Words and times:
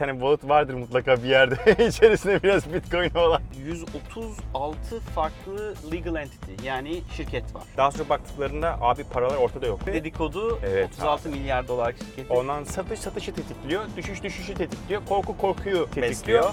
tane 0.00 0.12
wallet 0.12 0.48
vardır 0.48 0.74
mutlaka 0.74 1.22
bir 1.22 1.28
yerde. 1.28 1.86
İçerisinde 1.88 2.42
biraz 2.42 2.74
bitcoin 2.74 3.14
olan. 3.14 3.42
136 3.66 5.00
farklı 5.00 5.74
legal 5.92 6.14
entity 6.16 6.66
yani 6.66 7.02
şirket 7.16 7.54
var. 7.54 7.62
Daha 7.76 7.90
sonra 7.90 8.08
baktıklarında 8.08 8.78
abi 8.80 9.04
paralar 9.04 9.36
ortada 9.36 9.66
yok. 9.66 9.86
Dedikodu 9.86 10.58
Evet 10.62 10.88
36 10.92 11.28
milyar 11.28 11.68
dolar 11.68 11.92
şirketi. 11.92 12.32
Ondan 12.32 12.64
satış 12.64 13.00
satışı 13.00 13.34
tetikliyor, 13.34 13.84
düşüş 13.96 14.22
düşüşü 14.22 14.54
tetikliyor, 14.54 15.02
korku 15.08 15.38
korkuyu 15.38 15.90
tetikliyor. 15.90 16.10
besliyor. 16.10 16.52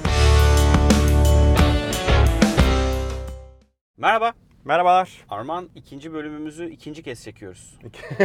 Merhaba. 3.97 4.33
Merhabalar. 4.65 5.09
Arman 5.29 5.69
ikinci 5.75 6.13
bölümümüzü 6.13 6.69
ikinci 6.69 7.03
kez 7.03 7.23
çekiyoruz. 7.23 7.79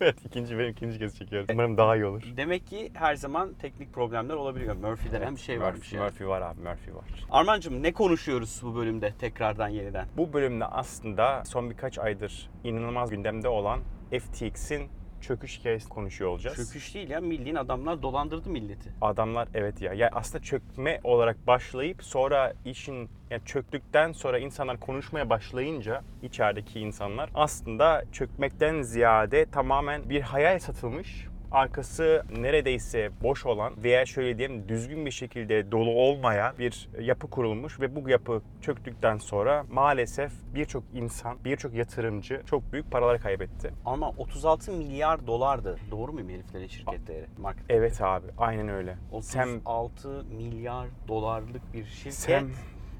evet 0.00 0.16
ikinci 0.26 0.58
benim 0.58 0.70
ikinci 0.70 0.98
kez 0.98 1.18
çekiyorum. 1.18 1.46
Umarım 1.52 1.76
daha 1.76 1.96
iyi 1.96 2.04
olur. 2.04 2.22
Demek 2.36 2.66
ki 2.66 2.90
her 2.94 3.14
zaman 3.14 3.54
teknik 3.54 3.92
problemler 3.92 4.34
olabiliyor. 4.34 4.76
Murphy 4.76 5.12
denen 5.12 5.36
bir 5.36 5.40
şey 5.40 5.60
varmış 5.60 5.78
Murphy, 5.78 5.96
yani. 6.00 6.10
Murphy 6.10 6.28
var 6.28 6.40
abi, 6.40 6.60
Murphy 6.60 6.94
var. 6.96 7.04
Armancığım 7.30 7.82
ne 7.82 7.92
konuşuyoruz 7.92 8.60
bu 8.64 8.76
bölümde 8.76 9.12
tekrardan 9.18 9.68
yeniden? 9.68 10.06
Bu 10.16 10.32
bölümde 10.32 10.64
aslında 10.64 11.44
son 11.44 11.70
birkaç 11.70 11.98
aydır 11.98 12.50
inanılmaz 12.64 13.10
gündemde 13.10 13.48
olan 13.48 13.80
FTX'in 14.10 14.88
çöküş 15.22 15.58
hikayesi 15.58 15.88
konuşuyor 15.88 16.30
olacağız. 16.30 16.56
Çöküş 16.56 16.94
değil 16.94 17.10
ya 17.10 17.22
bildiğin 17.22 17.56
adamlar 17.56 18.02
dolandırdı 18.02 18.50
milleti. 18.50 18.92
Adamlar 19.00 19.48
evet 19.54 19.82
ya. 19.82 19.92
Ya 19.92 20.10
aslında 20.12 20.44
çökme 20.44 21.00
olarak 21.04 21.46
başlayıp 21.46 22.04
sonra 22.04 22.52
işin 22.64 23.08
yani 23.30 23.42
çöktükten 23.44 24.12
sonra 24.12 24.38
insanlar 24.38 24.80
konuşmaya 24.80 25.30
başlayınca 25.30 26.02
içerideki 26.22 26.80
insanlar 26.80 27.30
aslında 27.34 28.04
çökmekten 28.12 28.82
ziyade 28.82 29.46
tamamen 29.46 30.10
bir 30.10 30.20
hayal 30.20 30.58
satılmış 30.58 31.26
arkası 31.52 32.24
neredeyse 32.38 33.10
boş 33.22 33.46
olan 33.46 33.72
veya 33.84 34.06
şöyle 34.06 34.38
diyeyim 34.38 34.68
düzgün 34.68 35.06
bir 35.06 35.10
şekilde 35.10 35.72
dolu 35.72 35.90
olmayan 35.90 36.54
bir 36.58 36.88
yapı 37.00 37.30
kurulmuş 37.30 37.80
ve 37.80 37.96
bu 37.96 38.08
yapı 38.08 38.42
çöktükten 38.60 39.18
sonra 39.18 39.64
maalesef 39.70 40.32
birçok 40.54 40.84
insan, 40.94 41.38
birçok 41.44 41.74
yatırımcı 41.74 42.42
çok 42.46 42.72
büyük 42.72 42.90
paralar 42.90 43.20
kaybetti. 43.20 43.74
Ama 43.84 44.08
36 44.08 44.72
milyar 44.72 45.26
dolardı. 45.26 45.78
Doğru 45.90 46.12
mu 46.12 46.20
heriflerin 46.20 46.66
şirket 46.66 47.06
değeri? 47.06 47.26
Market. 47.38 47.64
Evet 47.68 48.00
abi, 48.02 48.26
aynen 48.38 48.68
öyle. 48.68 48.96
Sam 49.20 49.48
36 49.56 50.24
milyar 50.24 50.88
dolarlık 51.08 51.72
bir 51.72 51.84
şirket. 51.84 52.44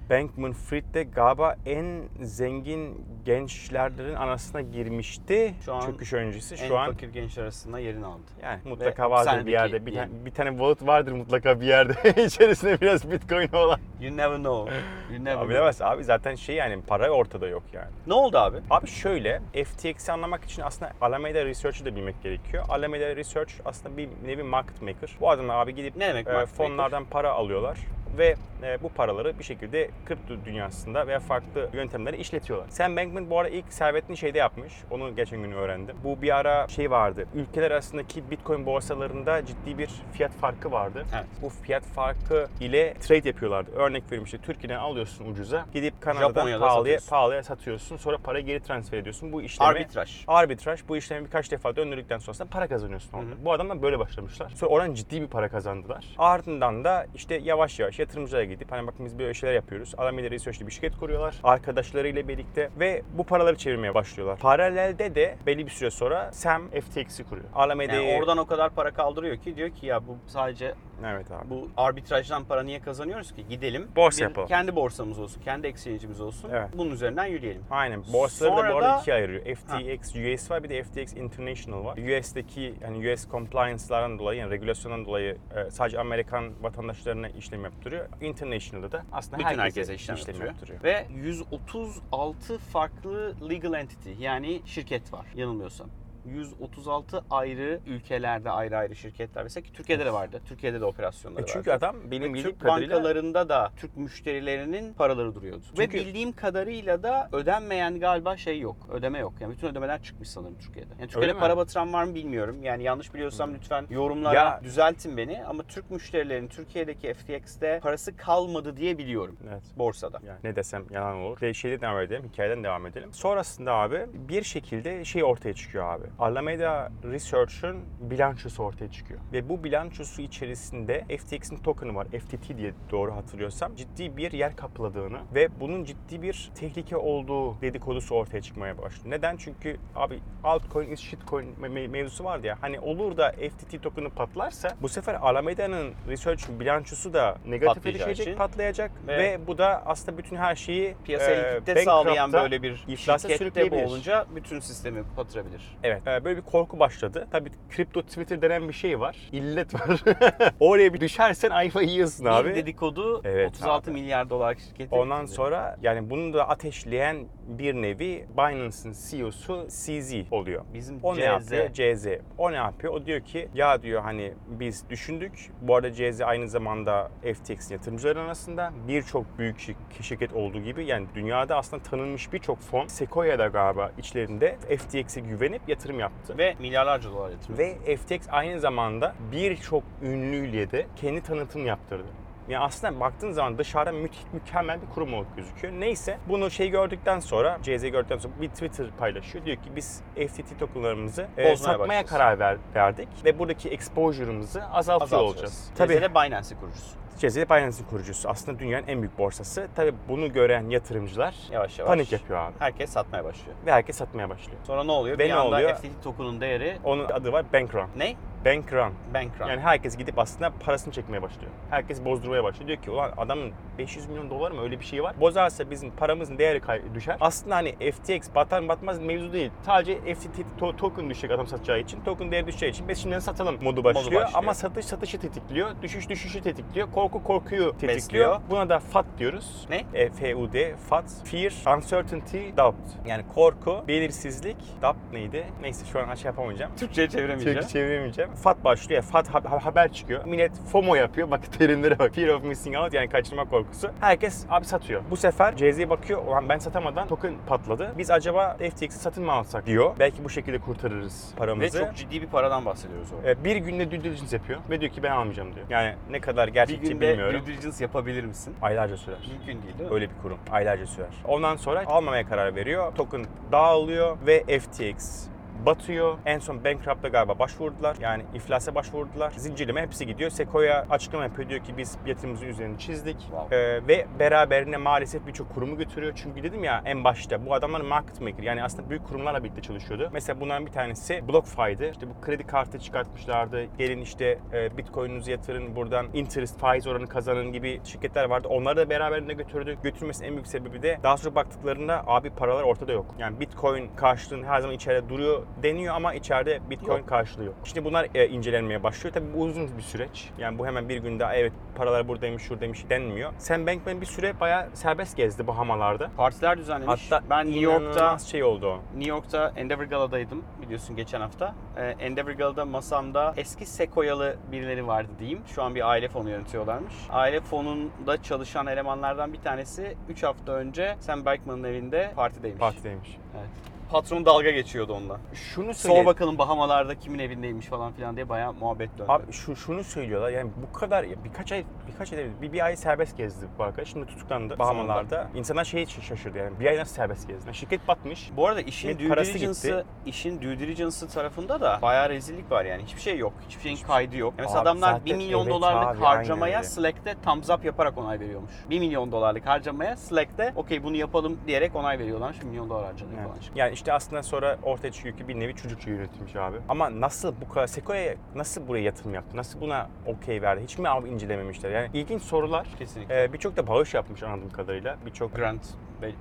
Sam 0.08 0.18
Bankman-Fried 0.18 0.94
de 0.94 1.02
galiba 1.02 1.56
en 1.66 2.02
zengin 2.22 3.06
gençlerin 3.24 4.14
arasına 4.14 4.60
girmişti 4.60 5.54
Şu 5.64 5.74
an 5.74 5.80
çöküş 5.80 6.12
öncesi. 6.12 6.54
en 6.54 6.68
Şu 6.68 6.78
an 6.78 6.90
fakir 6.92 7.08
gençler 7.08 7.42
arasında 7.42 7.78
yerini 7.78 8.06
aldı. 8.06 8.20
yani 8.42 8.60
Ve 8.64 8.68
mutlaka 8.68 9.10
vardır 9.10 9.46
bir 9.46 9.52
yerde. 9.52 9.86
Bir, 9.86 9.92
yani. 9.92 10.10
tane, 10.10 10.24
bir 10.26 10.30
tane 10.30 10.50
wallet 10.50 10.86
vardır 10.86 11.12
mutlaka 11.12 11.60
bir 11.60 11.66
yerde. 11.66 11.94
İçerisinde 12.26 12.80
biraz 12.80 13.10
bitcoin 13.10 13.48
olan. 13.52 13.78
You 14.00 14.16
never 14.16 14.36
know. 14.36 14.74
You 15.12 15.24
never 15.24 15.32
Abi 15.32 15.36
know. 15.36 15.48
bilemez 15.48 15.82
abi 15.82 16.04
zaten 16.04 16.34
şey 16.34 16.56
yani 16.56 16.82
para 16.86 17.10
ortada 17.10 17.46
yok 17.48 17.62
yani. 17.72 17.90
Ne 18.06 18.14
oldu 18.14 18.38
abi? 18.38 18.56
Abi 18.70 18.86
şöyle 18.86 19.40
FTX'i 19.64 20.12
anlamak 20.12 20.44
için 20.44 20.62
aslında 20.62 20.92
Alameda 21.00 21.44
Research'ı 21.44 21.84
da 21.84 21.96
bilmek 21.96 22.22
gerekiyor. 22.22 22.64
Alameda 22.68 23.16
Research 23.16 23.52
aslında 23.64 23.96
bir 23.96 24.08
nevi 24.26 24.42
market 24.42 24.82
maker. 24.82 25.16
Bu 25.20 25.30
adamlar 25.30 25.56
abi 25.62 25.74
gidip 25.74 25.96
Ne 25.96 26.08
demek 26.08 26.26
e, 26.28 26.32
market 26.32 26.50
maker? 26.58 26.66
fonlardan 26.68 27.04
para 27.04 27.32
alıyorlar 27.32 27.78
ve 28.18 28.36
e, 28.62 28.82
bu 28.82 28.88
paraları 28.88 29.38
bir 29.38 29.44
şekilde 29.44 29.90
kripto 30.06 30.34
dünyasında 30.44 31.06
veya 31.06 31.20
farklı 31.20 31.68
yöntemleri 31.72 32.16
işletiyorlar. 32.16 32.68
Sam 32.68 32.96
Bankman 32.96 33.30
bu 33.30 33.38
arada 33.38 33.48
ilk 33.48 33.72
servetini 33.72 34.16
şeyde 34.16 34.38
yapmış. 34.38 34.72
Onu 34.90 35.16
geçen 35.16 35.42
gün 35.42 35.52
öğrendim. 35.52 35.96
Bu 36.04 36.22
bir 36.22 36.36
ara 36.36 36.68
şey 36.68 36.90
vardı. 36.90 37.26
Ülkeler 37.34 37.70
arasındaki 37.70 38.30
Bitcoin 38.30 38.66
borsalarında 38.66 39.46
ciddi 39.46 39.78
bir 39.78 39.90
fiyat 40.12 40.32
farkı 40.32 40.72
vardı. 40.72 41.04
Evet. 41.14 41.26
Bu 41.42 41.48
fiyat 41.48 41.82
farkı 41.82 42.48
ile 42.60 42.94
trade 42.94 43.28
yapıyorlardı. 43.28 43.70
Örnek 43.70 44.04
veriyorum 44.06 44.24
işte 44.24 44.38
Türkiye'den 44.38 44.78
alıyorsun 44.78 45.30
ucuza. 45.32 45.66
Gidip 45.74 46.00
Kanada'dan 46.00 46.34
pahalıya, 46.34 46.58
satıyorsun. 46.60 47.08
pahalıya 47.10 47.42
satıyorsun. 47.42 47.96
Sonra 47.96 48.18
parayı 48.18 48.44
geri 48.44 48.62
transfer 48.62 48.98
ediyorsun. 48.98 49.32
Bu 49.32 49.42
işlemi 49.42 49.68
Arbitraj. 49.68 50.24
arbitraj 50.26 50.80
bu 50.88 50.96
işlemi 50.96 51.26
birkaç 51.26 51.50
defa 51.50 51.76
döndürdükten 51.76 52.18
sonra 52.18 52.48
para 52.50 52.68
kazanıyorsun 52.68 53.12
orada. 53.18 53.30
Hı 53.30 53.34
hı. 53.34 53.44
Bu 53.44 53.52
adamlar 53.52 53.82
böyle 53.82 53.98
başlamışlar. 53.98 54.50
Sonra 54.50 54.70
oradan 54.70 54.94
ciddi 54.94 55.22
bir 55.22 55.26
para 55.26 55.48
kazandılar. 55.48 56.04
Ardından 56.18 56.84
da 56.84 57.06
işte 57.14 57.34
yavaş 57.34 57.78
yavaş 57.80 57.98
yatırımcılara 58.02 58.44
gidip 58.44 58.72
hani 58.72 58.86
bakın 58.86 59.06
biz 59.06 59.18
böyle 59.18 59.34
şeyler 59.34 59.54
yapıyoruz. 59.54 59.94
Alameda 59.98 60.30
Research'li 60.30 60.66
bir 60.66 60.72
şirket 60.72 60.96
kuruyorlar. 60.96 61.34
Arkadaşlarıyla 61.44 62.28
birlikte 62.28 62.70
ve 62.80 63.02
bu 63.18 63.24
paraları 63.24 63.56
çevirmeye 63.56 63.94
başlıyorlar. 63.94 64.38
Paralelde 64.38 65.14
de 65.14 65.36
belli 65.46 65.66
bir 65.66 65.70
süre 65.70 65.90
sonra 65.90 66.32
Sam 66.32 66.68
FTX'i 66.68 67.24
kuruyor. 67.24 67.46
Alameda'yı... 67.54 68.08
Yani 68.08 68.18
oradan 68.18 68.38
o 68.38 68.46
kadar 68.46 68.70
para 68.70 68.90
kaldırıyor 68.90 69.36
ki 69.36 69.56
diyor 69.56 69.70
ki 69.70 69.86
ya 69.86 70.06
bu 70.06 70.16
sadece 70.26 70.74
Evet 71.06 71.30
abi. 71.30 71.50
bu 71.50 71.68
arbitrajdan 71.76 72.44
para 72.44 72.62
niye 72.62 72.80
kazanıyoruz 72.80 73.32
ki? 73.34 73.46
Gidelim. 73.48 73.88
Borsa 73.96 74.18
bir 74.18 74.22
yapalım. 74.22 74.48
Kendi 74.48 74.76
borsamız 74.76 75.18
olsun, 75.18 75.42
kendi 75.42 75.66
exchange'imiz 75.66 76.20
olsun. 76.20 76.50
Evet. 76.52 76.68
Bunun 76.76 76.90
üzerinden 76.90 77.26
yürüyelim. 77.26 77.62
Aynen. 77.70 78.02
Borsaları 78.12 78.52
da 78.52 78.56
Sonra 78.56 78.72
bu 78.74 78.76
arada 78.78 78.96
da- 78.96 79.00
ikiye 79.00 79.16
ayırıyor. 79.16 79.44
FTX 79.56 80.16
US 80.42 80.50
var 80.50 80.62
bir 80.62 80.68
de 80.68 80.82
FTX 80.82 81.12
International 81.16 81.84
var. 81.84 81.98
US'deki 82.20 82.74
yani 82.82 83.12
US 83.12 83.28
compliance'lardan 83.30 84.18
dolayı 84.18 84.40
yani 84.40 84.50
regülasyondan 84.50 85.04
dolayı 85.06 85.36
e, 85.56 85.70
sadece 85.70 86.00
Amerikan 86.00 86.52
vatandaşlarına 86.62 87.28
işlem 87.28 87.64
yaptırıyor. 87.64 88.08
International'da 88.20 88.92
da 88.92 89.02
aslında 89.12 89.36
Bütün 89.38 89.48
herkese, 89.48 89.64
herkese 89.80 89.94
işlem, 89.94 90.16
yaptırıyor. 90.16 90.46
yaptırıyor. 90.46 90.82
Ve 90.82 91.06
136 91.14 92.58
farklı 92.58 93.34
legal 93.50 93.72
entity 93.74 94.10
yani 94.18 94.60
şirket 94.64 95.12
var 95.12 95.26
yanılmıyorsam. 95.34 95.88
136 96.26 97.24
ayrı 97.30 97.80
ülkelerde 97.86 98.50
ayrı 98.50 98.76
ayrı 98.78 98.96
şirketler. 98.96 99.42
Mesela 99.42 99.64
ki 99.64 99.72
Türkiye'de 99.72 100.04
de 100.06 100.12
vardı. 100.12 100.40
Türkiye'de 100.48 100.80
de 100.80 100.84
operasyonları 100.84 101.42
E 101.42 101.46
çünkü 101.46 101.70
vardı. 101.70 101.86
adam 101.86 101.96
benim 102.10 102.22
Ve 102.22 102.34
bildiğim 102.34 102.50
Türk 102.56 102.60
kadarıyla 102.60 102.96
bankalarında 102.96 103.48
da 103.48 103.72
Türk 103.76 103.96
müşterilerinin 103.96 104.92
paraları 104.94 105.34
duruyordu. 105.34 105.62
Ve 105.78 105.84
Çünkü- 105.84 105.98
bildiğim 105.98 106.32
kadarıyla 106.32 107.02
da 107.02 107.28
ödenmeyen 107.32 108.00
galiba 108.00 108.36
şey 108.36 108.60
yok. 108.60 108.76
Ödeme 108.92 109.18
yok. 109.18 109.32
Yani 109.40 109.52
bütün 109.54 109.66
ödemeler 109.66 110.02
çıkmış 110.02 110.28
sanırım 110.30 110.58
Türkiye'de. 110.58 110.90
Yani 110.98 111.08
Türkiye'de 111.08 111.32
mi? 111.32 111.38
para 111.40 111.56
batıran 111.56 111.92
var 111.92 112.04
mı 112.04 112.14
bilmiyorum. 112.14 112.62
Yani 112.62 112.82
yanlış 112.82 113.14
biliyorsam 113.14 113.54
lütfen 113.54 113.86
yorumlara 113.90 114.34
Ya- 114.34 114.60
düzeltin 114.64 115.16
beni. 115.16 115.44
Ama 115.44 115.62
Türk 115.62 115.90
müşterilerin 115.90 116.48
Türkiye'deki 116.48 117.14
FTX'te 117.14 117.80
parası 117.82 118.16
kalmadı 118.16 118.76
diye 118.76 118.98
biliyorum. 118.98 119.36
Evet. 119.50 119.62
Borsada. 119.78 120.20
Yani 120.26 120.38
ne 120.44 120.56
desem 120.56 120.84
yalan 120.90 121.16
olur. 121.16 121.38
Ve 121.42 121.54
şeyde 121.54 121.80
devam 121.80 122.00
edelim, 122.00 122.22
hikayeden 122.32 122.64
devam 122.64 122.86
edelim. 122.86 123.12
Sonrasında 123.12 123.72
abi 123.74 124.06
bir 124.14 124.42
şekilde 124.42 125.04
şey 125.04 125.24
ortaya 125.24 125.54
çıkıyor 125.54 125.84
abi. 125.94 126.04
Alameda 126.18 126.92
Research'ın 127.04 127.76
bilançosu 128.00 128.62
ortaya 128.62 128.90
çıkıyor. 128.90 129.20
Ve 129.32 129.48
bu 129.48 129.64
bilançosu 129.64 130.22
içerisinde 130.22 131.04
FTX'in 131.18 131.56
token'ı 131.56 131.94
var. 131.94 132.06
FTT 132.06 132.56
diye 132.58 132.72
doğru 132.90 133.14
hatırlıyorsam. 133.14 133.74
Ciddi 133.74 134.16
bir 134.16 134.32
yer 134.32 134.56
kapladığını 134.56 135.18
ve 135.34 135.48
bunun 135.60 135.84
ciddi 135.84 136.22
bir 136.22 136.50
tehlike 136.54 136.96
olduğu 136.96 137.60
dedikodusu 137.60 138.14
ortaya 138.14 138.40
çıkmaya 138.42 138.78
başladı. 138.78 139.10
Neden? 139.10 139.36
Çünkü 139.36 139.76
abi 139.96 140.18
altcoin 140.44 140.90
is 140.90 141.00
shitcoin 141.00 141.54
me- 141.60 141.88
mevzusu 141.88 142.24
vardı 142.24 142.46
ya. 142.46 142.56
Hani 142.60 142.80
olur 142.80 143.16
da 143.16 143.32
FTT 143.32 143.82
token'ı 143.82 144.10
patlarsa 144.10 144.68
bu 144.82 144.88
sefer 144.88 145.14
Alameda'nın 145.14 145.94
research 146.08 146.44
bilançosu 146.60 147.12
da 147.12 147.38
negatif 147.46 147.74
Patlayacağı 147.74 148.06
erişecek, 148.08 148.26
için. 148.26 148.38
patlayacak 148.38 148.90
ve, 149.06 149.18
Ve- 149.18 149.46
bu 149.46 149.58
da 149.58 149.82
aslında 149.86 150.18
bütün 150.18 150.36
her 150.36 150.54
şeyi 150.54 150.94
Piyasayı 151.04 151.36
e, 151.36 151.54
likidite 151.54 151.82
sağlayan 151.82 152.32
böyle 152.32 152.62
bir 152.62 152.84
iflasa 152.88 153.28
sürükleyebilir. 153.28 153.84
olunca 153.84 154.26
bütün 154.34 154.60
sistemi 154.60 155.02
batırabilir. 155.16 155.76
Evet. 155.82 156.01
E, 156.06 156.24
böyle 156.24 156.36
bir 156.36 156.42
korku 156.42 156.78
başladı. 156.78 157.26
Tabii 157.30 157.50
kripto 157.70 158.02
Twitter 158.02 158.42
denen 158.42 158.68
bir 158.68 158.72
şey 158.72 159.00
var. 159.00 159.16
İllet 159.32 159.74
var. 159.74 160.02
Oraya 160.60 160.94
bir 160.94 161.00
düşersen 161.00 161.50
ayva 161.50 161.82
yiyorsun 161.82 162.24
abi. 162.24 162.48
Bir 162.48 162.54
dedikodu 162.54 163.20
Evet 163.24 163.50
36 163.50 163.90
abi. 163.90 164.00
milyar 164.00 164.30
dolar 164.30 164.54
şirketi. 164.54 164.94
Ondan 164.94 165.26
sonra 165.26 165.76
yani 165.82 166.10
bunu 166.10 166.32
da 166.34 166.48
ateşleyen 166.48 167.16
bir 167.48 167.74
nevi 167.74 168.26
Binance'ın 168.36 168.94
CEO'su 169.10 169.66
CZ 169.68 170.14
oluyor. 170.30 170.64
bizim 170.74 170.98
O 171.02 171.16
ne 171.16 171.20
CZ. 171.40 171.52
yapıyor? 171.52 171.72
CZ. 171.96 172.06
O 172.38 172.52
ne 172.52 172.56
yapıyor? 172.56 172.92
O 172.94 173.06
diyor 173.06 173.20
ki 173.20 173.48
ya 173.54 173.82
diyor 173.82 174.02
hani 174.02 174.32
biz 174.46 174.90
düşündük. 174.90 175.50
Bu 175.60 175.76
arada 175.76 175.92
CZ 175.92 176.20
aynı 176.20 176.48
zamanda 176.48 177.10
FTX'in 177.22 177.74
yatırımcıları 177.74 178.20
arasında 178.20 178.72
birçok 178.88 179.38
büyük 179.38 179.58
şir- 179.58 180.02
şirket 180.02 180.32
olduğu 180.32 180.60
gibi 180.60 180.84
yani 180.86 181.06
dünyada 181.14 181.56
aslında 181.56 181.82
tanınmış 181.82 182.32
birçok 182.32 182.58
fon 182.60 182.86
Sequoia'da 182.86 183.46
galiba 183.46 183.90
içlerinde 183.98 184.56
FTX'e 184.78 185.20
güvenip 185.20 185.68
yatırım 185.68 185.91
yaptı. 186.00 186.38
ve 186.38 186.54
milyarlarca 186.58 187.10
dolar 187.10 187.30
yatırım. 187.30 187.58
Ve 187.58 187.96
FTX 187.96 188.26
aynı 188.30 188.60
zamanda 188.60 189.14
birçok 189.32 189.82
ünlüyle 190.02 190.70
de 190.70 190.86
kendi 190.96 191.22
tanıtım 191.22 191.66
yaptırdı. 191.66 192.06
Yani 192.48 192.64
aslında 192.64 193.00
baktığın 193.00 193.32
zaman 193.32 193.58
dışarıdan 193.58 193.94
müthiş 193.94 194.20
mükemmel 194.32 194.82
bir 194.82 194.86
kurum 194.94 195.14
olarak 195.14 195.36
gözüküyor. 195.36 195.74
Neyse 195.80 196.18
bunu 196.28 196.50
şey 196.50 196.68
gördükten 196.70 197.20
sonra, 197.20 197.58
CZ 197.62 197.82
gördükten 197.82 198.18
sonra 198.18 198.32
bir 198.40 198.48
Twitter 198.48 198.86
paylaşıyor. 198.98 199.44
Diyor 199.44 199.56
ki 199.56 199.70
biz 199.76 200.02
FTT 200.16 200.58
tokenlarımızı 200.58 201.26
e, 201.36 201.56
satmaya 201.56 201.78
başlayacağız. 201.78 202.10
karar 202.10 202.38
ver, 202.38 202.56
verdik 202.74 203.08
ve 203.24 203.38
buradaki 203.38 203.68
exposure'ımızı 203.68 204.64
azaltıyor 204.64 205.02
Azaltacağız. 205.02 205.22
olacağız. 205.36 205.70
Tabii. 205.76 206.00
Tabii 206.00 206.14
Binance'i 206.14 206.58
kurucusu. 206.60 207.01
CZ 207.18 207.36
Binance'in 207.36 207.84
kurucusu. 207.90 208.28
Aslında 208.28 208.58
dünyanın 208.58 208.86
en 208.86 209.02
büyük 209.02 209.18
borsası. 209.18 209.68
Tabii 209.76 209.92
bunu 210.08 210.32
gören 210.32 210.70
yatırımcılar 210.70 211.34
Yavaş 211.52 211.78
yavaş. 211.78 211.88
panik 211.90 212.12
yapıyor 212.12 212.38
abi. 212.38 212.52
Herkes 212.58 212.90
satmaya 212.90 213.24
başlıyor. 213.24 213.56
Ve 213.66 213.72
herkes 213.72 213.96
satmaya 213.96 214.30
başlıyor. 214.30 214.58
Sonra 214.66 214.84
ne 214.84 214.92
oluyor? 214.92 215.18
Ve 215.18 215.24
bir 215.24 215.28
ne 215.30 215.34
anda 215.34 215.56
oluyor? 215.56 215.74
FTT 215.74 216.04
token'ın 216.04 216.40
değeri 216.40 216.78
Onun 216.84 217.04
adı 217.04 217.32
var 217.32 217.44
Bankrun. 217.52 217.84
ne? 217.96 218.14
Bank 218.44 218.72
run. 218.72 218.92
Bank 219.14 219.40
run. 219.40 219.46
Yani 219.48 219.60
herkes 219.60 219.96
gidip 219.96 220.18
aslında 220.18 220.50
parasını 220.64 220.92
çekmeye 220.92 221.22
başlıyor. 221.22 221.50
Herkes 221.70 222.04
bozdurmaya 222.04 222.44
başlıyor. 222.44 222.68
Diyor 222.68 222.82
ki 222.82 222.90
ulan 222.90 223.12
adamın 223.16 223.52
500 223.78 224.06
milyon 224.08 224.30
dolar 224.30 224.50
mı 224.50 224.62
öyle 224.62 224.80
bir 224.80 224.84
şey 224.84 225.02
var. 225.02 225.14
Bozarsa 225.20 225.70
bizim 225.70 225.90
paramızın 225.90 226.38
değeri 226.38 226.60
düşer. 226.94 227.16
Aslında 227.20 227.56
hani 227.56 227.72
FTX 227.92 228.34
batar 228.34 228.68
batmaz 228.68 228.98
mevzu 228.98 229.32
değil. 229.32 229.50
Sadece 229.62 230.14
FTT 230.14 230.38
to- 230.60 230.76
token 230.76 231.10
düşecek 231.10 231.30
adam 231.30 231.46
satacağı 231.46 231.80
için. 231.80 232.00
Token 232.04 232.32
değeri 232.32 232.46
düşeceği 232.46 232.72
için 232.72 232.88
biz 232.88 232.98
şimdiden 232.98 233.18
satalım 233.18 233.58
modu 233.62 233.84
başlıyor. 233.84 234.04
başlıyor. 234.06 234.30
Ama 234.34 234.54
satış 234.54 234.86
satışı 234.86 235.20
tetikliyor. 235.20 235.70
Düşüş 235.82 236.08
düşüşü 236.08 236.40
tetikliyor. 236.42 236.92
Korku 236.92 237.22
korkuyu 237.24 237.70
tetikliyor. 237.70 237.96
Besliyor. 237.96 238.40
Buna 238.50 238.68
da 238.68 238.78
FAT 238.78 239.06
diyoruz. 239.18 239.66
Ne? 239.70 239.84
E, 239.94 240.10
FUD, 240.10 240.54
FAT, 240.88 241.04
Fear, 241.24 241.76
Uncertainty, 241.76 242.38
Doubt. 242.56 242.76
Yani 243.06 243.24
korku, 243.34 243.84
belirsizlik, 243.88 244.56
Doubt 244.82 245.12
neydi? 245.12 245.46
Neyse 245.62 245.86
şu 245.92 246.00
an 246.00 246.14
şey 246.14 246.26
yapamayacağım. 246.28 246.72
Türkçe'ye 246.76 247.08
çeviremeyeceğim. 247.08 247.58
Türkçe 247.60 247.72
çeviremeyeceğim. 247.78 248.30
FAT 248.34 248.64
başlıyor. 248.64 249.02
FAT 249.02 249.28
ha- 249.28 249.42
ha- 249.50 249.64
haber 249.64 249.92
çıkıyor. 249.92 250.24
Millet 250.24 250.52
FOMO 250.72 250.94
yapıyor. 250.94 251.30
Bak 251.30 251.52
terimlere 251.58 251.98
bak. 251.98 252.14
Fear 252.14 252.28
of 252.28 252.44
missing 252.44 252.76
out 252.76 252.92
yani 252.94 253.08
kaçırma 253.08 253.44
korkusu. 253.44 253.90
Herkes 254.00 254.46
abi 254.50 254.64
satıyor. 254.64 255.02
Bu 255.10 255.16
sefer 255.16 255.56
CZ 255.56 255.90
bakıyor. 255.90 256.26
Ulan 256.26 256.48
ben 256.48 256.58
satamadan 256.58 257.08
token 257.08 257.34
patladı. 257.46 257.92
Biz 257.98 258.10
acaba 258.10 258.56
FTX'i 258.70 258.98
satın 258.98 259.24
mı 259.24 259.32
alsak 259.32 259.66
diyor. 259.66 259.94
Belki 259.98 260.24
bu 260.24 260.30
şekilde 260.30 260.58
kurtarırız 260.58 261.28
Ve 261.34 261.38
paramızı. 261.38 261.78
çok 261.78 261.96
ciddi 261.96 262.22
bir 262.22 262.26
paradan 262.26 262.64
bahsediyoruz 262.64 263.12
orada. 263.12 263.30
E, 263.30 263.44
bir 263.44 263.56
günde 263.56 263.90
due 263.90 264.04
diligence 264.04 264.36
yapıyor 264.36 264.60
ve 264.70 264.80
diyor 264.80 264.92
ki 264.92 265.02
ben 265.02 265.10
almayacağım 265.10 265.54
diyor. 265.54 265.66
Yani 265.70 265.94
ne 266.10 266.20
kadar 266.20 266.46
bir 266.48 266.52
gerçekçi 266.52 266.88
günde 266.92 267.08
bilmiyorum. 267.12 267.40
due 267.40 267.46
diligence 267.46 267.76
yapabilir 267.84 268.24
misin? 268.24 268.54
Aylarca 268.62 268.96
sürer. 268.96 269.18
Mümkün 269.32 269.62
değil 269.62 269.78
değil 269.78 269.90
mi? 269.90 269.94
Öyle 269.94 270.10
bir 270.10 270.14
kurum. 270.22 270.38
Aylarca 270.50 270.86
sürer. 270.86 271.08
Ondan 271.28 271.56
sonra 271.56 271.82
almamaya 271.86 272.28
karar 272.28 272.56
veriyor. 272.56 272.92
Token 272.94 273.24
dağılıyor 273.52 274.16
ve 274.26 274.58
FTX 274.58 275.26
batıyor. 275.66 276.18
En 276.26 276.38
son 276.38 276.64
bankrupt'a 276.64 277.08
galiba 277.08 277.38
başvurdular. 277.38 277.96
Yani 278.00 278.22
iflasa 278.34 278.74
başvurdular. 278.74 279.30
Zincirleme 279.36 279.82
hepsi 279.82 280.06
gidiyor. 280.06 280.30
Sequoia 280.30 280.86
açıklama 280.90 281.24
yapıyor. 281.24 281.48
Diyor 281.48 281.64
ki 281.64 281.76
biz 281.76 281.98
yatırımımızın 282.06 282.46
üzerini 282.46 282.78
çizdik. 282.78 283.20
Wow. 283.20 283.56
Ee, 283.56 283.88
ve 283.88 284.06
beraberine 284.18 284.76
maalesef 284.76 285.26
birçok 285.26 285.54
kurumu 285.54 285.76
götürüyor. 285.76 286.12
Çünkü 286.16 286.42
dedim 286.42 286.64
ya 286.64 286.82
en 286.84 287.04
başta 287.04 287.46
bu 287.46 287.54
adamlar 287.54 287.80
market 287.80 288.20
maker. 288.20 288.42
Yani 288.42 288.62
aslında 288.62 288.90
büyük 288.90 289.08
kurumlarla 289.08 289.44
birlikte 289.44 289.62
çalışıyordu. 289.62 290.10
Mesela 290.12 290.40
bunların 290.40 290.66
bir 290.66 290.72
tanesi 290.72 291.28
BlockFi'di. 291.28 291.88
İşte 291.92 292.06
bu 292.08 292.20
kredi 292.20 292.46
kartı 292.46 292.78
çıkartmışlardı. 292.78 293.64
Gelin 293.78 294.00
işte 294.00 294.38
e, 294.52 294.76
Bitcoin'unuzu 294.76 295.30
yatırın. 295.30 295.76
Buradan 295.76 296.06
interest 296.14 296.58
faiz 296.58 296.86
oranı 296.86 297.06
kazanın 297.06 297.52
gibi 297.52 297.80
şirketler 297.84 298.24
vardı. 298.24 298.48
Onları 298.48 298.76
da 298.76 298.90
beraberinde 298.90 299.32
götürdü. 299.32 299.76
Götürmesinin 299.82 300.28
en 300.28 300.34
büyük 300.34 300.46
sebebi 300.46 300.82
de 300.82 300.98
daha 301.02 301.16
sonra 301.16 301.34
baktıklarında 301.34 302.04
abi 302.06 302.30
paralar 302.30 302.62
ortada 302.62 302.92
yok. 302.92 303.06
Yani 303.18 303.40
Bitcoin 303.40 303.90
karşılığında 303.96 304.46
her 304.46 304.60
zaman 304.60 304.76
içeride 304.76 305.08
duruyor 305.08 305.42
deniyor 305.62 305.94
ama 305.94 306.14
içeride 306.14 306.60
Bitcoin 306.70 306.98
Yok. 306.98 307.08
karşılığı 307.08 307.44
yok. 307.44 307.54
İşte 307.64 307.84
bunlar 307.84 308.06
e, 308.14 308.28
incelenmeye 308.28 308.82
başlıyor. 308.82 309.14
Tabii 309.14 309.34
bu 309.34 309.42
uzun 309.42 309.76
bir 309.78 309.82
süreç. 309.82 310.30
Yani 310.38 310.58
bu 310.58 310.66
hemen 310.66 310.88
bir 310.88 310.96
günde 310.96 311.26
"Aa, 311.26 311.34
evet 311.34 311.52
paralar 311.74 312.08
buradaymış 312.08 312.42
şuradaymış 312.42 312.90
denmiyor. 312.90 313.32
Sam 313.38 313.66
Bankman 313.66 314.00
bir 314.00 314.06
süre 314.06 314.40
bayağı 314.40 314.68
serbest 314.74 315.16
gezdi 315.16 315.46
Bahamalarda. 315.46 316.10
Partiler 316.16 316.58
düzenlemiş. 316.58 317.12
Hatta 317.12 317.24
ben 317.30 317.46
New 317.46 317.60
York'ta 317.60 318.18
şey 318.18 318.44
oldu 318.44 318.66
o. 318.66 318.78
New 318.98 319.10
York'ta 319.10 319.52
Endeavor 319.56 319.84
Gala'daydım 319.84 320.44
biliyorsun 320.62 320.96
geçen 320.96 321.20
hafta. 321.20 321.54
Ee, 321.76 321.82
Endeavor 322.00 322.30
Gala'da 322.32 322.64
masamda 322.64 323.34
eski 323.36 323.66
Sequoia'lı 323.66 324.36
birileri 324.52 324.86
vardı 324.86 325.10
diyeyim. 325.18 325.40
Şu 325.46 325.62
an 325.62 325.74
bir 325.74 325.88
aile 325.90 326.08
fonu 326.08 326.30
yönetiyorlarmış. 326.30 326.94
Aile 327.10 327.40
fonunda 327.40 328.22
çalışan 328.22 328.66
elemanlardan 328.66 329.32
bir 329.32 329.40
tanesi 329.40 329.96
3 330.08 330.22
hafta 330.22 330.52
önce 330.52 330.96
Sam 331.00 331.24
Bankman'ın 331.24 331.64
evinde 331.64 332.12
partideymiş. 332.16 332.60
Partideymiş. 332.60 333.18
Evet. 333.38 333.71
Patron 333.92 334.26
dalga 334.26 334.50
geçiyordu 334.50 334.92
onunla. 334.92 335.20
Şunu 335.34 335.74
söyle. 335.74 335.96
Sor 335.96 336.06
bakalım 336.06 336.38
Bahamalarda 336.38 336.98
kimin 336.98 337.18
evindeymiş 337.18 337.66
falan 337.66 337.92
filan 337.92 338.16
diye 338.16 338.28
bayağı 338.28 338.52
muhabbet 338.52 338.98
döndü. 338.98 339.12
Abi 339.12 339.32
şu 339.32 339.56
şunu 339.56 339.84
söylüyorlar 339.84 340.30
yani 340.30 340.50
bu 340.68 340.78
kadar 340.78 341.04
ya 341.04 341.16
birkaç 341.24 341.52
ay 341.52 341.64
birkaç 341.88 342.12
ay 342.12 342.18
değil, 342.18 342.30
bir, 342.42 342.52
bir 342.52 342.64
ay 342.64 342.76
serbest 342.76 343.16
gezdi 343.16 343.46
bu 343.58 343.62
arkadaş. 343.62 343.88
Şimdi 343.88 344.06
tutuklandı 344.06 344.58
Bahamalarda. 344.58 345.28
İnsanlar 345.34 345.64
şey 345.64 345.82
için 345.82 346.00
şaşırdı 346.00 346.38
yani 346.38 346.60
bir 346.60 346.66
ay 346.66 346.76
nasıl 346.78 346.94
serbest 346.94 347.28
gezdi? 347.28 347.42
Yani 347.46 347.56
şirket 347.56 347.88
batmış. 347.88 348.30
Bu 348.36 348.46
arada 348.46 348.60
işin 348.60 348.98
due 348.98 349.16
diligence'ı, 349.16 349.84
işin 350.06 350.42
due 350.42 350.58
diligence'ı 350.58 351.08
tarafında 351.08 351.60
da 351.60 351.78
bayağı 351.82 352.08
rezillik 352.08 352.50
var 352.50 352.64
yani. 352.64 352.82
Hiçbir 352.82 353.00
şey 353.00 353.18
yok. 353.18 353.32
Hiçbir 353.48 353.62
şeyin 353.62 353.76
Hiçbir 353.76 353.88
kaydı 353.88 354.16
yok. 354.16 354.34
Mesela 354.38 354.60
Abi 354.60 354.68
adamlar 354.68 354.92
zaten 354.92 355.04
1 355.04 355.14
milyon 355.14 355.42
evet 355.42 355.52
dolarlık 355.52 355.96
abi, 355.96 356.04
harcamaya. 356.04 356.62
Slack'te 356.62 357.14
thumbs 357.24 357.50
up 357.50 357.64
yaparak 357.64 357.98
onay 357.98 358.20
veriyormuş. 358.20 358.52
1 358.70 358.78
milyon 358.80 359.12
dolarlık 359.12 359.46
harcamaya 359.46 359.96
Slack'te 359.96 360.52
okey 360.56 360.82
bunu 360.82 360.96
yapalım 360.96 361.38
diyerek 361.46 361.76
onay 361.76 361.98
veriyorlar. 361.98 362.32
Şimdi 362.32 362.46
milyon 362.46 362.70
dolar 362.70 362.84
harcanıyor 362.84 363.18
Evet. 363.20 363.28
falan. 363.28 363.42
Yani 363.54 363.72
işte 363.72 363.81
aslında 363.88 364.22
sonra 364.22 364.58
ortaya 364.62 364.92
çıkıyor 364.92 365.16
ki 365.16 365.28
bir 365.28 365.40
nevi 365.40 365.54
çocukça 365.56 365.90
yönetilmiş 365.90 366.36
abi. 366.36 366.56
Ama 366.68 367.00
nasıl 367.00 367.34
bu 367.40 367.48
kadar 367.48 367.66
Sequoia 367.66 368.14
nasıl 368.34 368.68
buraya 368.68 368.82
yatırım 368.82 369.14
yaptı? 369.14 369.36
Nasıl 369.36 369.60
buna 369.60 369.88
okey 370.06 370.42
verdi? 370.42 370.62
Hiç 370.64 370.78
mi 370.78 370.88
abi 370.88 371.08
incelememişler? 371.08 371.70
Yani 371.70 371.90
ilginç 371.94 372.22
sorular. 372.22 372.66
Kesinlikle. 372.78 373.22
Ee, 373.22 373.32
Birçok 373.32 373.56
da 373.56 373.66
bağış 373.66 373.94
yapmış 373.94 374.22
anladığım 374.22 374.50
kadarıyla. 374.50 374.96
Birçok 375.06 375.34
Grant 375.36 375.66
ve 376.02 376.12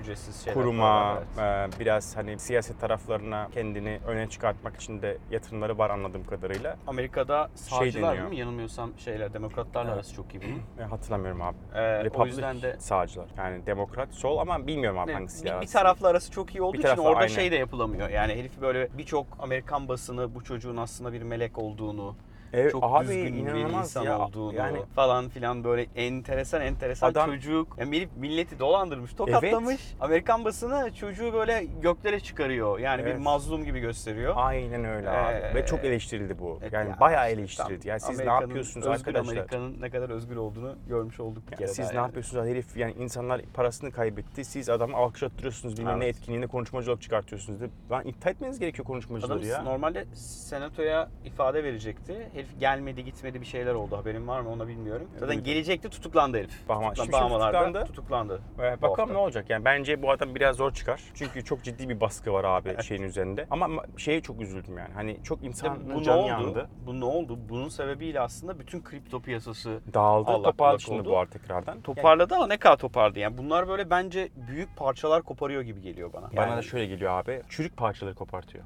ücretsiz 0.00 0.44
şeyler. 0.44 0.54
kuruma, 0.54 1.18
evet. 1.38 1.74
e, 1.76 1.80
biraz 1.80 2.16
hani 2.16 2.38
siyaset 2.38 2.80
taraflarına 2.80 3.48
kendini 3.54 4.00
öne 4.06 4.28
çıkartmak 4.28 4.76
için 4.76 5.02
de 5.02 5.18
yatırımları 5.30 5.78
var 5.78 5.90
anladığım 5.90 6.24
kadarıyla. 6.26 6.76
Amerika'da 6.86 7.50
sağcılar 7.54 7.92
Şey 7.92 8.02
deniyor. 8.02 8.16
değil 8.16 8.28
mi? 8.28 8.36
Yanılmıyorsam 8.36 8.90
şeyler 8.98 9.32
demokratlarla 9.34 9.88
Evet. 9.88 9.96
arası 9.96 10.14
çok 10.14 10.34
iyi 10.34 10.40
bunun. 10.42 10.84
E, 10.84 10.88
hatırlamıyorum 10.90 11.42
abi. 11.42 11.56
Ee, 11.74 11.80
o 11.80 12.04
Republic 12.04 12.26
yüzden 12.26 12.62
de 12.62 12.76
sağcılar. 12.78 13.26
Yani 13.36 13.66
demokrat, 13.66 14.14
sol 14.14 14.38
ama 14.38 14.66
bilmiyorum 14.66 14.98
abi 14.98 15.12
hangisi 15.12 15.44
bir, 15.44 15.60
bir 15.60 15.66
tarafla 15.66 16.08
arası 16.08 16.30
çok 16.30 16.54
iyi 16.54 16.62
olduğu 16.62 16.72
Bir 16.72 16.78
için 16.78 16.88
tarafla 16.96 17.10
orada 17.10 17.20
aynen. 17.20 17.34
şey 17.34 17.50
de 17.50 17.56
yapılamıyor. 17.56 18.08
Yani 18.08 18.34
herif 18.34 18.60
böyle 18.60 18.88
birçok 18.98 19.26
Amerikan 19.38 19.88
basını 19.88 20.34
bu 20.34 20.44
çocuğun 20.44 20.76
aslında 20.76 21.12
bir 21.12 21.22
melek 21.22 21.58
olduğunu, 21.58 22.16
Evet, 22.54 22.72
çok 22.72 22.84
abi 22.84 23.08
düzgün 23.08 23.46
bir 23.46 23.54
insan 23.78 24.02
ya. 24.04 24.18
olduğunu 24.18 24.54
Yani 24.54 24.78
falan 24.94 25.28
filan 25.28 25.64
böyle 25.64 25.86
enteresan 25.96 26.60
enteresan 26.62 27.10
Adam- 27.10 27.30
çocuk. 27.30 27.76
Yani 27.78 27.96
herif 27.96 28.08
milleti 28.16 28.58
dolandırmış, 28.58 29.14
tokatlamış. 29.14 29.94
Amerikan 30.00 30.44
basını 30.44 30.94
çocuğu 30.94 31.32
böyle 31.32 31.66
göklere 31.82 32.20
çıkarıyor. 32.20 32.78
Yani 32.78 33.04
bir 33.04 33.10
Evet. 33.10 33.20
mazlum 33.20 33.64
gibi 33.64 33.80
gösteriyor. 33.80 34.34
aynen 34.36 34.84
öyle 34.84 35.10
abi. 35.10 35.34
Ee, 35.34 35.54
Ve 35.54 35.66
çok 35.66 35.84
eleştirildi 35.84 36.38
bu. 36.38 36.58
Evet 36.62 36.72
yani 36.72 36.88
ya, 36.90 37.00
bayağı 37.00 37.30
eleştirildi. 37.30 37.80
tam 37.80 37.88
Yani 37.88 38.00
siz 38.00 38.18
ne 38.18 38.24
yapıyorsunuz 38.24 38.86
arkadaşlar? 38.86 39.32
Amerika'nın 39.32 39.76
ne 39.80 39.90
kadar 39.90 40.10
özgür 40.10 40.36
olduğunu 40.36 40.74
görmüş 40.88 41.20
olduk 41.20 41.46
bir 41.46 41.52
Yani 41.52 41.58
kere 41.58 41.68
siz 41.68 41.78
ne 41.90 41.96
yani. 41.96 42.06
yapıyorsunuz? 42.06 42.46
Herif 42.46 42.76
yani 42.76 42.92
insanlar 42.92 43.40
parasını 43.54 43.90
kaybetti. 43.92 44.44
Siz 44.44 44.68
adamı 44.68 44.96
alkışlattırıyorsunuz. 44.96 45.76
Bilmem 45.78 46.00
ne 46.00 46.04
Evet. 46.04 46.16
etkinliğinde 46.16 46.46
konuşmacılık 46.46 47.02
çıkartıyorsunuz. 47.02 47.60
De. 47.60 47.68
Lan 47.90 48.04
iptal 48.04 48.30
etmeniz 48.30 48.58
gerekiyor 48.58 48.86
konuşmacıları 48.86 49.38
Adam 49.38 49.48
ya. 49.48 49.62
normalde 49.62 50.04
senatoya 50.14 51.08
ifade 51.24 51.64
verecekti. 51.64 52.28
Herif 52.34 52.43
gelmedi 52.60 53.04
gitmedi 53.04 53.40
bir 53.40 53.46
şeyler 53.46 53.74
oldu. 53.74 53.96
Haberin 53.96 54.28
var 54.28 54.40
mı 54.40 54.48
onu 54.50 54.68
bilmiyorum. 54.68 55.08
Zaten 55.14 55.28
Duydum. 55.28 55.44
gelecekti 55.44 55.88
tutuklandı 55.88 56.38
herif. 56.38 56.68
Bahama- 56.68 56.88
Tutuklan- 56.88 57.02
şimdi 57.04 57.12
Bahamalarda 57.12 57.84
tutuklandı. 57.84 57.86
tutuklandı. 57.86 58.40
Ee, 58.78 58.82
bakalım 58.82 59.12
ne 59.14 59.18
olacak 59.18 59.50
yani 59.50 59.64
bence 59.64 60.02
bu 60.02 60.10
adam 60.10 60.34
biraz 60.34 60.56
zor 60.56 60.70
çıkar. 60.72 61.00
Çünkü 61.14 61.44
çok 61.44 61.62
ciddi 61.62 61.88
bir 61.88 62.00
baskı 62.00 62.32
var 62.32 62.44
abi 62.44 62.82
şeyin 62.82 63.02
üzerinde. 63.02 63.46
Ama 63.50 63.66
ma- 63.66 63.98
şeye 64.00 64.20
çok 64.20 64.40
üzüldüm 64.40 64.78
yani. 64.78 64.94
Hani 64.94 65.22
çok 65.22 65.44
insanın 65.44 65.94
bu 65.94 65.98
ne 66.00 66.04
canı 66.04 66.18
oldu? 66.20 66.28
yandı. 66.28 66.68
Bu 66.86 67.00
ne 67.00 67.04
oldu? 67.04 67.38
Bunun 67.48 67.68
sebebiyle 67.68 68.20
aslında 68.20 68.58
bütün 68.58 68.82
kripto 68.82 69.20
piyasası 69.20 69.80
Dağıldı, 69.94 70.30
Allak 70.30 70.44
toparladı 70.44 70.82
şimdi 70.82 71.04
bu 71.04 71.24
tekrardan. 71.32 71.80
toparladı 71.80 72.34
ama 72.34 72.46
ne 72.46 72.56
kadar 72.56 72.76
toparladı? 72.76 73.18
Yani 73.18 73.38
bunlar 73.38 73.68
böyle 73.68 73.90
bence 73.90 74.28
büyük 74.48 74.76
parçalar 74.76 75.22
koparıyor 75.22 75.62
gibi 75.62 75.80
geliyor 75.80 76.12
bana. 76.12 76.28
Yani 76.32 76.36
bana 76.48 76.56
da 76.56 76.62
şöyle 76.62 76.86
geliyor 76.86 77.12
abi. 77.12 77.42
Çürük 77.48 77.76
parçaları 77.76 78.14
kopartıyor. 78.14 78.64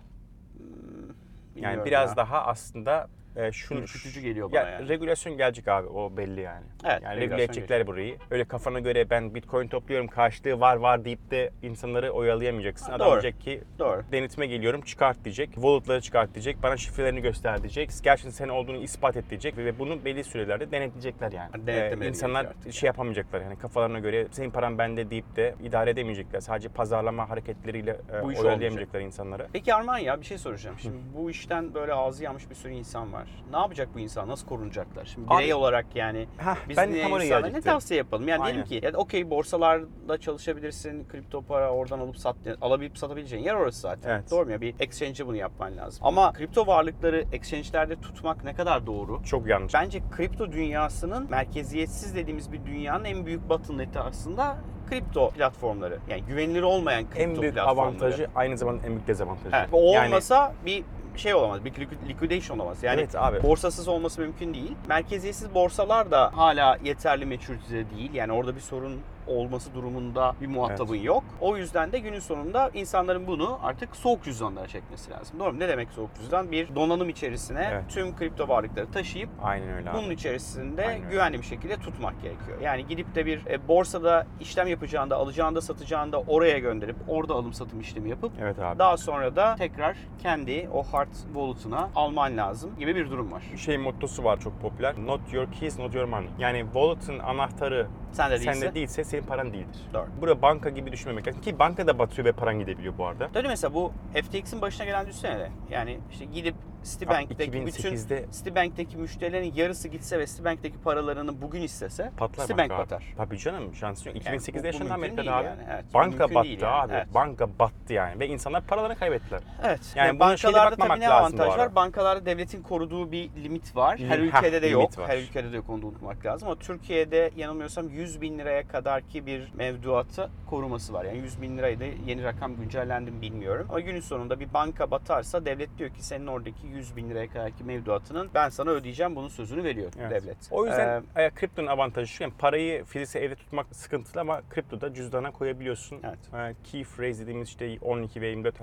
Yani 0.58 1.56
bilmiyorum 1.56 1.84
biraz 1.86 2.10
ya. 2.10 2.16
daha 2.16 2.42
aslında 2.46 3.08
e, 3.36 3.52
şunu 3.52 3.78
Ürkütücü 3.78 4.20
geliyor 4.20 4.52
bana 4.52 4.60
ya, 4.60 4.70
yani. 4.70 4.88
Regülasyon 4.88 5.36
gelecek 5.36 5.68
abi 5.68 5.88
o 5.88 6.16
belli 6.16 6.40
yani. 6.40 6.64
Evet, 6.84 7.02
yani 7.02 7.20
regüle 7.20 7.42
edecekler 7.42 7.86
burayı. 7.86 8.16
Öyle 8.30 8.44
kafana 8.44 8.80
göre 8.80 9.10
ben 9.10 9.34
bitcoin 9.34 9.68
topluyorum 9.68 10.08
karşılığı 10.08 10.60
var 10.60 10.76
var 10.76 11.04
deyip 11.04 11.30
de 11.30 11.50
insanları 11.62 12.10
oyalayamayacaksın. 12.10 12.86
Ha, 12.86 12.94
Adam 12.94 13.08
doğru. 13.08 13.22
diyecek 13.22 13.40
ki 13.40 13.60
Doğru. 13.78 14.02
denetime 14.12 14.46
geliyorum 14.46 14.80
çıkart 14.80 15.24
diyecek. 15.24 15.52
Wallet'ları 15.54 16.00
çıkart 16.00 16.34
diyecek. 16.34 16.62
Bana 16.62 16.76
şifrelerini 16.76 17.20
göster 17.20 17.62
diyecek. 17.62 17.90
Gerçekten 18.02 18.30
senin 18.30 18.48
olduğunu 18.48 18.76
ispat 18.76 19.16
et 19.16 19.30
diyecek. 19.30 19.56
Ve 19.56 19.78
bunu 19.78 20.04
belli 20.04 20.24
sürelerde 20.24 20.70
denetleyecekler 20.70 21.32
yani. 21.32 21.50
Denetlemeleri 21.66 22.08
insanlar 22.08 22.42
gerekiyor 22.42 22.58
artık 22.58 22.74
şey 22.74 22.86
yapamayacaklar 22.86 23.40
yani 23.40 23.58
kafalarına 23.58 23.98
göre 23.98 24.26
senin 24.30 24.50
paran 24.50 24.78
bende 24.78 25.10
deyip 25.10 25.36
de 25.36 25.54
idare 25.62 25.90
edemeyecekler. 25.90 26.40
Sadece 26.40 26.68
pazarlama 26.68 27.30
hareketleriyle 27.30 27.96
e, 28.12 28.20
oyalayamayacaklar 28.20 29.00
insanları. 29.00 29.46
Peki 29.52 29.74
Arman 29.74 29.98
ya 29.98 30.20
bir 30.20 30.26
şey 30.26 30.38
soracağım. 30.38 30.76
Şimdi 30.78 30.96
bu 31.16 31.30
işten 31.30 31.74
böyle 31.74 31.92
ağzı 31.92 32.24
yanmış 32.24 32.50
bir 32.50 32.54
sürü 32.54 32.72
insan 32.72 33.12
var. 33.12 33.27
Ne 33.52 33.56
yapacak 33.56 33.88
bu 33.94 33.98
insan? 33.98 34.28
Nasıl 34.28 34.46
korunacaklar? 34.48 35.04
Şimdi 35.04 35.30
birey 35.30 35.44
Abi- 35.46 35.54
olarak 35.54 35.86
yani 35.94 36.26
Hah, 36.38 36.56
biz 36.68 36.76
ben 36.76 36.88
oraya 37.10 37.24
insanlara 37.24 37.52
ne 37.52 37.60
tavsiye 37.60 37.98
yapalım? 37.98 38.28
Yani 38.28 38.42
Aynen. 38.42 38.64
diyelim 38.66 38.80
ki 38.80 38.86
ya 38.86 38.92
okey 39.00 39.30
borsalarda 39.30 40.18
çalışabilirsin, 40.20 41.08
kripto 41.08 41.42
para 41.42 41.70
oradan 41.70 41.98
alıp 41.98 42.16
sat, 42.16 42.36
alabilip 42.60 42.98
satabileceğin 42.98 43.42
yer 43.44 43.54
orası 43.54 43.80
zaten. 43.80 44.10
Evet. 44.10 44.30
Doğru 44.30 44.46
mu 44.46 44.52
ya? 44.52 44.60
Bir 44.60 44.74
exchange'e 44.80 45.26
bunu 45.26 45.36
yapman 45.36 45.76
lazım. 45.76 46.00
Ama 46.06 46.32
kripto 46.32 46.66
varlıkları 46.66 47.24
exchange'lerde 47.32 48.00
tutmak 48.00 48.44
ne 48.44 48.54
kadar 48.54 48.86
doğru? 48.86 49.20
Çok 49.24 49.46
yanlış. 49.46 49.74
Bence 49.74 50.02
kripto 50.16 50.52
dünyasının 50.52 51.30
merkeziyetsiz 51.30 52.14
dediğimiz 52.16 52.52
bir 52.52 52.66
dünyanın 52.66 53.04
en 53.04 53.26
büyük 53.26 53.48
bottleneck'i 53.48 54.00
aslında 54.00 54.56
kripto 54.90 55.30
platformları. 55.30 55.98
Yani 56.08 56.22
güvenilir 56.22 56.62
olmayan 56.62 57.04
kripto 57.04 57.20
en 57.22 57.40
büyük 57.40 57.54
platformları. 57.54 57.86
avantajı 57.88 58.28
aynı 58.34 58.58
zamanda 58.58 58.86
en 58.86 58.90
büyük 58.92 59.06
dezavantajı. 59.06 59.56
Evet. 59.56 59.68
O 59.72 59.92
Yani- 59.92 60.06
olmasa 60.08 60.54
bir 60.66 60.84
şey 61.18 61.34
olamaz. 61.34 61.64
Bir 61.64 61.72
liqu- 61.72 62.08
liquidation 62.08 62.58
olamaz. 62.58 62.82
Yani 62.82 63.00
evet 63.00 63.16
abi. 63.16 63.42
borsasız 63.42 63.88
olması 63.88 64.20
mümkün 64.20 64.54
değil. 64.54 64.72
Merkeziyetsiz 64.88 65.54
borsalar 65.54 66.10
da 66.10 66.30
hala 66.36 66.78
yeterli 66.84 67.26
maturity'de 67.26 67.90
değil. 67.96 68.14
Yani 68.14 68.32
orada 68.32 68.56
bir 68.56 68.60
sorun 68.60 69.00
olması 69.28 69.74
durumunda 69.74 70.34
bir 70.40 70.46
muhatabın 70.46 70.96
yok. 70.96 71.24
O 71.40 71.56
yüzden 71.56 71.92
de 71.92 71.98
günün 71.98 72.18
sonunda 72.18 72.70
insanların 72.74 73.26
bunu 73.26 73.58
artık 73.62 73.96
soğuk 73.96 74.24
cüzdanlara 74.24 74.66
çekmesi 74.66 75.10
lazım. 75.10 75.38
Doğru 75.40 75.52
mu? 75.52 75.58
Ne 75.58 75.68
demek 75.68 75.88
soğuk 75.90 76.10
cüzdan? 76.16 76.52
Bir 76.52 76.74
donanım 76.74 77.08
içerisine 77.08 77.68
Evet. 77.72 77.84
tüm 77.88 78.16
kripto 78.16 78.48
varlıkları 78.48 78.90
taşıyıp 78.90 79.28
Aynen 79.42 79.72
öyle 79.72 79.90
abi. 79.90 79.98
bunun 79.98 80.10
içerisinde 80.10 80.86
Aynen 80.86 81.00
öyle. 81.02 81.10
güvenli 81.10 81.38
bir 81.38 81.42
şekilde 81.42 81.76
tutmak 81.76 82.22
gerekiyor. 82.22 82.60
Yani 82.62 82.86
gidip 82.86 83.14
de 83.14 83.26
bir 83.26 83.46
e, 83.46 83.68
borsada 83.68 84.26
işlem 84.40 84.66
yapacağında, 84.66 85.16
alacağında, 85.16 85.60
satacağında 85.60 86.20
oraya 86.20 86.58
gönderip 86.58 86.96
orada 87.08 87.34
alım 87.34 87.52
satım 87.52 87.80
işlemi 87.80 88.10
yapıp 88.10 88.32
Evet 88.42 88.58
abi. 88.58 88.78
daha 88.78 88.96
sonra 88.96 89.36
da 89.36 89.54
tekrar 89.54 89.96
kendi 90.22 90.68
o 90.72 90.82
hard 90.82 91.12
wallet'ına 91.34 91.90
alman 91.96 92.36
lazım 92.36 92.70
gibi 92.78 92.96
bir 92.96 93.10
durum 93.10 93.32
var. 93.32 93.42
şey 93.56 93.78
mottosu 93.78 94.24
var 94.24 94.40
çok 94.40 94.60
popüler. 94.60 94.94
Not 95.06 95.20
your 95.32 95.52
keys, 95.52 95.78
not 95.78 95.94
your 95.94 96.04
money. 96.04 96.28
Yani 96.38 96.64
wallet'ın 96.72 97.18
anahtarı 97.18 97.86
Sen 98.12 98.30
de 98.30 98.34
değilse. 98.34 98.52
sende 98.54 98.74
değilse 98.74 99.04
senin 99.04 99.22
paran 99.22 99.52
değildir. 99.52 99.80
Doğru. 99.94 100.06
Burada 100.20 100.42
banka 100.42 100.70
gibi 100.70 100.92
düşünmemek 100.92 101.28
lazım. 101.28 101.40
Ki 101.40 101.58
banka 101.58 101.86
da 101.86 101.98
batıyor 101.98 102.24
ve 102.24 102.32
paran 102.32 102.58
gidebiliyor 102.58 102.98
bu 102.98 103.06
arada. 103.06 103.28
Tabii 103.32 103.48
mesela 103.48 103.74
bu 103.74 103.92
FTX'in 104.14 104.60
başına 104.62 104.86
gelen 104.86 105.06
düşünsene 105.06 105.38
de. 105.38 105.50
Yani 105.70 105.98
işte 106.12 106.24
gidip 106.24 106.54
Citibank'teki 106.84 107.52
bütün 107.52 107.66
2008'de 107.66 108.24
Citibank'teki 108.32 108.96
müşterilerin 108.96 109.52
yarısı 109.54 109.88
gitse 109.88 110.18
ve 110.18 110.26
Citibank'teki 110.26 110.78
paralarını 110.78 111.42
bugün 111.42 111.62
istese 111.62 112.10
patlar 112.16 112.42
Citibank 112.46 112.70
banka 112.70 112.82
abi. 112.82 112.90
batar. 112.90 113.14
Tabii 113.16 113.38
canım 113.38 113.74
şansı 113.74 114.08
yok. 114.08 114.16
Yani 114.26 114.36
2008'de 114.36 114.58
bu- 114.58 114.62
bu 114.62 114.66
yaşandı 114.66 114.92
Amerika'da 114.94 115.34
abi. 115.36 115.44
yani, 115.46 115.60
evet. 115.72 115.84
Banka 115.94 116.34
battı 116.34 116.48
yani, 116.48 116.66
abi. 116.66 116.92
evet. 116.92 117.14
Banka 117.14 117.48
battı 117.58 117.92
yani. 117.92 118.20
Ve 118.20 118.26
insanlar 118.28 118.64
paralarını 118.66 118.96
kaybettiler. 118.98 119.40
Evet. 119.64 119.80
Yani 119.96 120.06
Yani, 120.06 120.20
bankalarda 120.20 120.76
tabii 120.76 121.00
ne 121.00 121.08
avantaj 121.08 121.48
var? 121.58 121.74
Bankalarda 121.74 122.26
devletin 122.26 122.62
koruduğu 122.62 123.12
bir 123.12 123.30
limit 123.44 123.76
var. 123.76 123.98
Her 123.98 124.18
ülkede 124.18 124.62
de 124.62 124.66
yok. 124.66 124.98
var. 124.98 125.08
Her 125.08 125.18
ülkede 125.18 125.52
de 125.52 125.56
yok 125.56 125.70
onu 125.70 125.82
da 125.82 125.86
unutmak 125.86 126.26
lazım. 126.26 126.48
Ama 126.48 126.58
Türkiye'de 126.58 127.30
yanılmıyorsam 127.36 127.88
100 127.88 128.20
bin 128.20 128.38
liraya 128.38 128.68
kadarki 128.68 129.26
bir 129.26 129.52
mevduatı 129.54 130.30
koruması 130.50 130.92
var. 130.92 131.04
Yani 131.04 131.18
100 131.18 131.42
bin 131.42 131.58
lirayı 131.58 131.80
da 131.80 131.84
yeni 132.06 132.24
rakam 132.24 132.56
güncellendi 132.56 133.10
mi 133.10 133.20
bilmiyorum. 133.20 133.66
Ama 133.68 133.80
günün 133.80 134.00
sonunda 134.00 134.40
bir 134.40 134.54
banka 134.54 134.90
batarsa 134.90 135.44
devlet 135.44 135.78
diyor 135.78 135.90
ki 135.90 136.02
senin 136.04 136.26
oradaki 136.26 136.66
100 136.68 136.96
bin 136.96 137.10
liraya 137.10 137.28
kadarki 137.28 137.64
mevduatının 137.64 138.30
ben 138.34 138.48
sana 138.48 138.70
ödeyeceğim 138.70 139.16
bunun 139.16 139.28
sözünü 139.28 139.64
veriyor 139.64 139.92
Evet. 140.00 140.10
devlet. 140.22 140.36
O 140.50 140.66
yüzden 140.66 141.02
Ee, 141.16 141.30
kriptonun 141.30 141.66
avantajı 141.66 142.12
şu. 142.12 142.22
Yani 142.22 142.32
parayı 142.38 142.84
fiziksel 142.84 143.22
evde 143.22 143.34
tutmak 143.34 143.66
sıkıntılı 143.76 144.20
ama 144.20 144.42
kriptoda 144.50 144.94
cüzdana 144.94 145.30
koyabiliyorsun. 145.30 146.00
Evet. 146.04 146.18
E, 146.34 146.54
key 146.64 146.84
phrase 146.84 147.22
dediğimiz 147.22 147.48
işte 147.48 147.78
12 147.80 148.20
ve 148.20 148.28
24 148.28 148.54
e, 148.60 148.62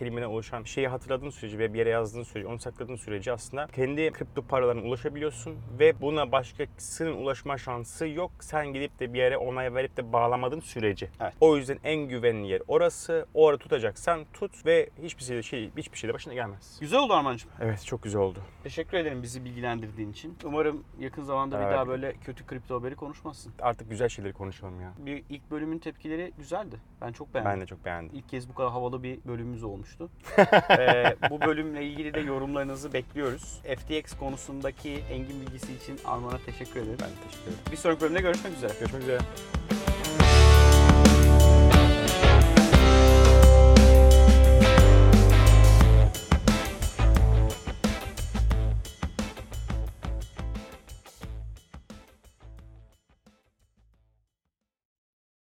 kelimeden 0.00 0.26
oluşan 0.26 0.62
şeyi 0.62 0.88
hatırladığın 0.88 1.30
sürece 1.30 1.58
ve 1.58 1.72
bir 1.72 1.78
yere 1.78 1.90
yazdığın 1.90 2.22
sürece, 2.22 2.48
onu 2.48 2.58
sakladığın 2.58 2.96
sürece 2.96 3.32
aslında 3.32 3.66
kendi 3.66 4.10
kripto 4.10 4.42
paralarına 4.42 4.82
ulaşabiliyorsun 4.82 5.56
ve 5.78 6.00
buna 6.00 6.32
başkasının 6.32 7.12
ulaşma 7.12 7.58
şansı 7.58 8.08
yok. 8.08 8.30
Sen 8.40 8.72
gidip 8.72 9.00
de 9.00 9.12
bir 9.12 9.18
yere 9.18 9.36
onay 9.36 9.74
verip 9.74 9.96
de 9.96 10.12
bağlamadığın 10.12 10.60
sürece. 10.60 11.08
Evet. 11.20 11.34
O 11.40 11.56
yüzden 11.56 11.78
en 11.84 12.08
güvenli 12.08 12.48
yer 12.48 12.62
orası. 12.68 13.26
O 13.34 13.48
ara 13.48 13.58
tutacaksan 13.58 14.24
tut 14.32 14.66
ve 14.66 14.90
hiçbir 15.02 15.22
şey, 15.22 15.42
şey 15.42 15.70
hiçbir 15.76 15.98
şey 15.98 16.10
de 16.10 16.14
başına 16.14 16.34
gelmez. 16.34 16.78
Güzel 16.80 17.00
oldu 17.00 17.12
Armancığım. 17.12 17.50
Evet 17.60 17.84
çok 17.86 18.02
güzel 18.02 18.20
oldu. 18.20 18.38
Teşekkür 18.62 18.98
ederim 18.98 19.22
bizi 19.22 19.44
bilgilendirdiğin 19.44 20.10
için. 20.10 20.38
Umarım 20.44 20.84
yakın 21.00 21.22
zamanda 21.22 21.58
Evet. 21.58 21.68
bir 21.68 21.74
daha 21.74 21.88
böyle 21.88 22.12
kötü 22.12 22.46
kripto 22.46 22.80
haberi 22.80 22.94
konuşmazsın. 22.94 23.52
Artık 23.60 23.90
güzel 23.90 24.08
şeyleri 24.08 24.32
konuşalım 24.32 24.80
ya. 24.80 24.92
Bir 24.98 25.24
ilk 25.28 25.50
bölümün 25.50 25.78
tepkileri 25.78 26.32
güzeldi. 26.38 26.76
Ben 27.00 27.12
çok 27.12 27.34
beğendim. 27.34 27.52
Ben 27.52 27.60
de 27.60 27.66
çok 27.66 27.84
beğendim. 27.84 28.18
İlk 28.18 28.28
kez 28.28 28.48
bu 28.48 28.54
kadar 28.54 28.70
havalı 28.70 29.02
bir 29.02 29.18
bölümümüz 29.24 29.62
olmuştu. 29.62 30.10
Ee, 30.70 31.16
bu 31.30 31.40
bölümle 31.40 31.84
ilgili 31.84 32.14
de 32.14 32.20
yorumlarınızı 32.20 32.92
bekliyoruz. 32.92 33.60
FTX 33.62 34.16
konusundaki 34.18 34.92
engin 35.10 35.40
bilgisi 35.40 35.72
için 35.72 35.98
Arman'a 36.04 36.38
teşekkür 36.38 36.80
ederim. 36.80 36.98
Ben 37.00 37.28
teşekkür 37.28 37.50
ederim. 37.50 37.64
Bir 37.72 37.76
sonraki 37.76 38.00
bölümde 38.00 38.20
görüşmek 38.20 38.52
üzere. 38.56 38.72
Görüşmek 38.80 39.02
üzere. 39.02 39.20